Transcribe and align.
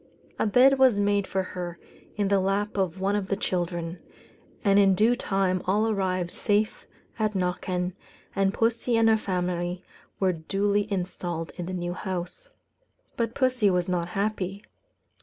A 0.39 0.47
bed 0.47 0.79
was 0.79 0.99
made 0.99 1.27
for 1.27 1.43
her 1.43 1.77
in 2.15 2.29
the 2.29 2.39
lap 2.39 2.75
of 2.75 2.99
one 2.99 3.15
of 3.15 3.27
the 3.27 3.35
children; 3.37 3.99
and 4.63 4.79
in 4.79 4.95
due 4.95 5.15
time 5.15 5.61
all 5.67 5.87
arrived 5.87 6.31
safe 6.31 6.87
at 7.19 7.35
Knockan, 7.35 7.93
and 8.35 8.51
pussy 8.51 8.97
and 8.97 9.07
her 9.07 9.15
family 9.17 9.83
were 10.19 10.33
duly 10.33 10.91
installed 10.91 11.51
in 11.55 11.67
the 11.67 11.73
new 11.73 11.93
house. 11.93 12.49
But 13.15 13.35
pussy 13.35 13.69
was 13.69 13.87
not 13.87 14.07
happy. 14.07 14.63